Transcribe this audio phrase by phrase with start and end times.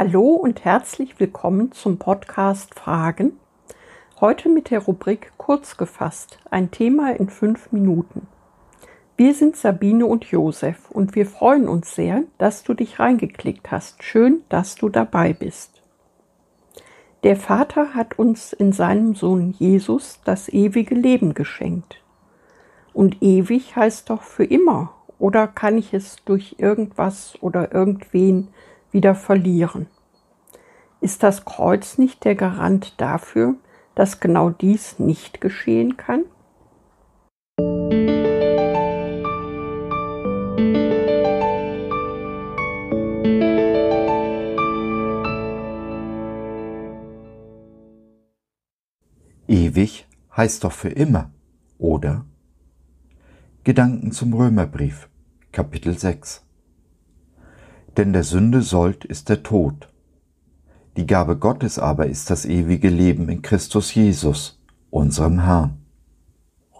[0.00, 3.32] Hallo und herzlich willkommen zum Podcast Fragen.
[4.20, 8.28] Heute mit der Rubrik Kurz gefasst, ein Thema in fünf Minuten.
[9.16, 14.04] Wir sind Sabine und Josef und wir freuen uns sehr, dass du dich reingeklickt hast.
[14.04, 15.82] Schön, dass du dabei bist.
[17.24, 22.04] Der Vater hat uns in seinem Sohn Jesus das ewige Leben geschenkt.
[22.92, 28.46] Und ewig heißt doch für immer, oder kann ich es durch irgendwas oder irgendwen
[28.92, 29.86] wieder verlieren?
[31.00, 33.54] Ist das Kreuz nicht der Garant dafür,
[33.94, 36.24] dass genau dies nicht geschehen kann?
[49.46, 51.30] Ewig heißt doch für immer,
[51.78, 52.26] oder?
[53.64, 55.08] Gedanken zum Römerbrief,
[55.52, 56.47] Kapitel 6
[57.96, 59.88] Denn der Sünde sollt ist der Tod,
[60.98, 65.78] die Gabe Gottes aber ist das ewige Leben in Christus Jesus, unserem Herrn.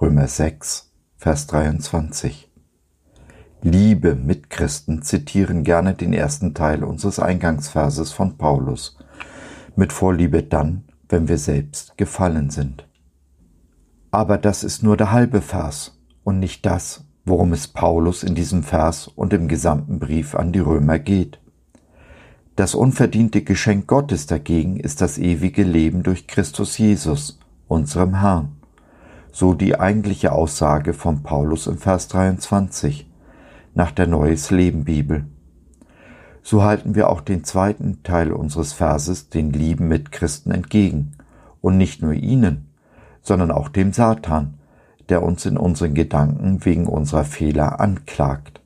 [0.00, 2.50] Römer 6, Vers 23.
[3.62, 8.98] Liebe Mitchristen zitieren gerne den ersten Teil unseres Eingangsverses von Paulus,
[9.76, 12.88] mit Vorliebe dann, wenn wir selbst gefallen sind.
[14.10, 18.62] Aber das ist nur der halbe Vers und nicht das, worum es Paulus in diesem
[18.62, 21.38] Vers und im gesamten Brief an die Römer geht.
[22.56, 28.56] Das unverdiente Geschenk Gottes dagegen ist das ewige Leben durch Christus Jesus, unserem Herrn.
[29.30, 33.08] So die eigentliche Aussage von Paulus im Vers 23
[33.74, 35.26] nach der Neues Leben Bibel.
[36.42, 41.12] So halten wir auch den zweiten Teil unseres Verses den lieben Mitchristen entgegen
[41.60, 42.70] und nicht nur ihnen,
[43.22, 44.57] sondern auch dem Satan,
[45.08, 48.60] der uns in unseren Gedanken wegen unserer Fehler anklagt.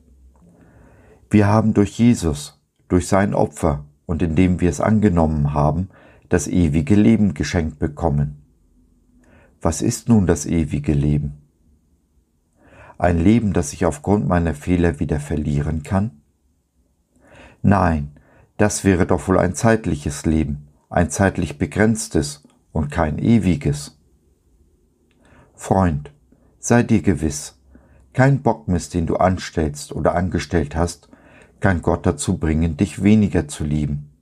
[1.29, 5.89] Wir haben durch Jesus, durch sein Opfer und indem wir es angenommen haben,
[6.29, 8.43] das ewige Leben geschenkt bekommen.
[9.61, 11.41] Was ist nun das ewige Leben?
[12.97, 16.21] Ein Leben, das ich aufgrund meiner Fehler wieder verlieren kann?
[17.61, 18.11] Nein,
[18.57, 23.97] das wäre doch wohl ein zeitliches Leben, ein zeitlich begrenztes und kein ewiges.
[25.55, 26.11] Freund,
[26.63, 27.59] sei dir gewiss,
[28.13, 31.09] kein Bockmist, den du anstellst oder angestellt hast,
[31.59, 34.13] kann Gott dazu bringen, dich weniger zu lieben.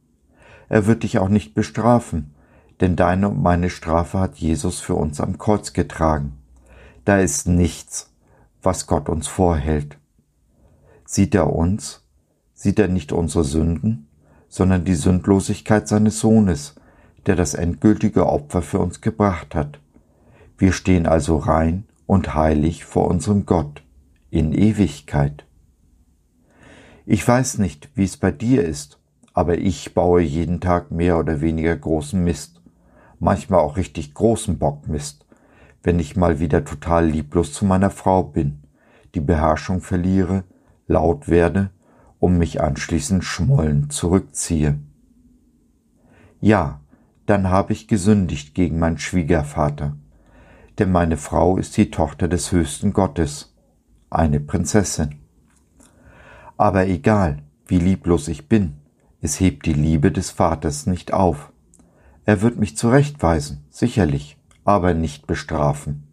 [0.67, 2.33] Er wird dich auch nicht bestrafen,
[2.79, 6.39] denn deine und meine Strafe hat Jesus für uns am Kreuz getragen.
[7.05, 8.11] Da ist nichts,
[8.63, 9.99] was Gott uns vorhält.
[11.05, 12.03] Sieht er uns?
[12.55, 14.07] Sieht er nicht unsere Sünden,
[14.49, 16.73] sondern die Sündlosigkeit seines Sohnes,
[17.27, 19.79] der das endgültige Opfer für uns gebracht hat.
[20.57, 23.83] Wir stehen also rein und heilig vor unserem Gott
[24.31, 25.45] in Ewigkeit.
[27.05, 28.99] Ich weiß nicht, wie es bei dir ist,
[29.33, 32.61] aber ich baue jeden Tag mehr oder weniger großen Mist.
[33.19, 35.25] Manchmal auch richtig großen Bockmist,
[35.83, 38.63] wenn ich mal wieder total lieblos zu meiner Frau bin,
[39.15, 40.43] die Beherrschung verliere,
[40.87, 41.69] laut werde
[42.19, 44.77] und mich anschließend schmollen zurückziehe.
[46.41, 46.81] Ja,
[47.25, 49.95] dann habe ich gesündigt gegen meinen Schwiegervater,
[50.79, 53.53] denn meine Frau ist die Tochter des höchsten Gottes,
[54.09, 55.19] eine Prinzessin.
[56.57, 58.77] Aber egal, wie lieblos ich bin,
[59.21, 61.51] es hebt die Liebe des Vaters nicht auf.
[62.25, 66.07] Er wird mich zurechtweisen, sicherlich, aber nicht bestrafen.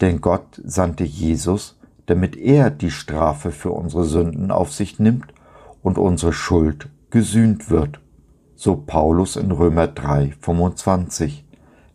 [0.00, 5.32] Denn Gott sandte Jesus, damit er die Strafe für unsere Sünden auf sich nimmt
[5.82, 8.00] und unsere Schuld gesühnt wird.
[8.54, 11.44] So Paulus in Römer 3, 25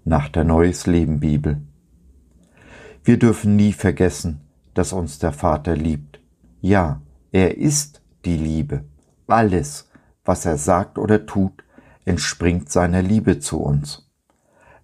[0.03, 1.61] nach der Neues Leben Bibel.
[3.03, 4.41] Wir dürfen nie vergessen,
[4.75, 6.19] dass uns der Vater liebt.
[6.61, 7.01] Ja,
[7.31, 8.83] er ist die Liebe.
[9.25, 9.89] Alles,
[10.23, 11.63] was er sagt oder tut,
[12.05, 14.07] entspringt seiner Liebe zu uns.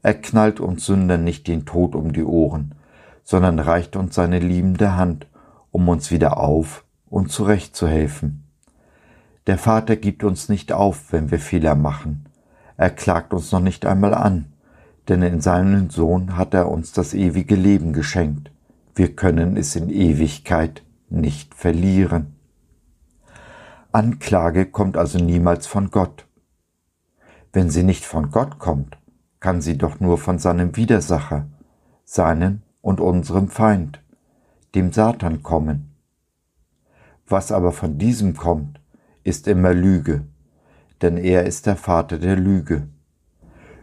[0.02, 2.74] Er knallt uns Sündern nicht den Tod um die Ohren,
[3.24, 5.28] sondern reicht uns seine liebende Hand,
[5.70, 8.46] um uns wieder auf und zurechtzuhelfen.
[9.46, 12.26] Der Vater gibt uns nicht auf, wenn wir Fehler machen.
[12.78, 14.54] Er klagt uns noch nicht einmal an,
[15.08, 18.52] denn in seinem Sohn hat er uns das ewige Leben geschenkt.
[18.96, 22.36] Wir können es in Ewigkeit nicht verlieren.
[23.92, 26.28] Anklage kommt also niemals von Gott.
[27.54, 28.98] Wenn sie nicht von Gott kommt,
[29.40, 31.48] kann sie doch nur von seinem Widersacher,
[32.04, 34.02] seinem und unserem Feind,
[34.76, 35.96] dem Satan kommen.
[37.28, 38.80] Was aber von diesem kommt,
[39.24, 40.24] ist immer Lüge,
[41.02, 42.88] denn er ist der Vater der Lüge.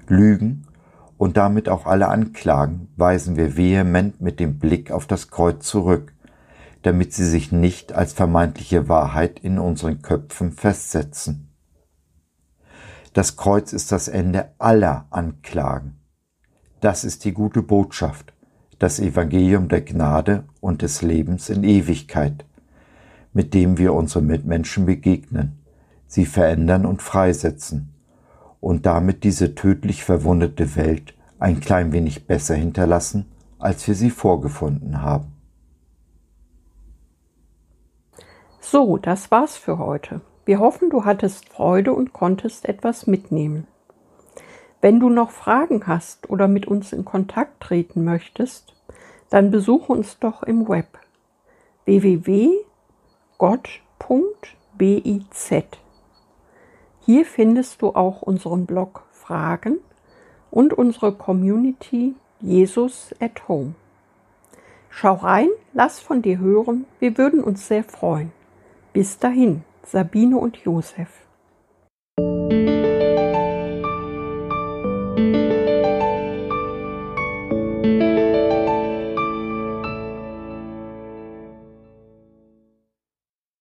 [0.06, 0.66] Lügen
[1.16, 6.12] und damit auch alle Anklagen weisen wir vehement mit dem Blick auf das Kreuz zurück,
[6.82, 11.48] damit sie sich nicht als vermeintliche Wahrheit in unseren Köpfen festsetzen.
[13.12, 16.00] Das Kreuz ist das Ende aller Anklagen.
[16.80, 18.34] Das ist die gute Botschaft,
[18.78, 22.44] das Evangelium der Gnade und des Lebens in Ewigkeit,
[23.32, 25.60] mit dem wir unseren Mitmenschen begegnen,
[26.06, 27.93] sie verändern und freisetzen
[28.64, 35.02] und damit diese tödlich verwundete Welt ein klein wenig besser hinterlassen, als wir sie vorgefunden
[35.02, 35.34] haben.
[38.60, 40.22] So, das war's für heute.
[40.46, 43.66] Wir hoffen, du hattest Freude und konntest etwas mitnehmen.
[44.80, 48.74] Wenn du noch Fragen hast oder mit uns in Kontakt treten möchtest,
[49.28, 50.98] dann besuche uns doch im Web
[51.84, 52.64] www.gott.biz.
[57.04, 59.78] Hier findest du auch unseren Blog Fragen
[60.50, 63.74] und unsere Community Jesus at Home.
[64.88, 68.32] Schau rein, lass von dir hören, wir würden uns sehr freuen.
[68.94, 71.10] Bis dahin, Sabine und Josef.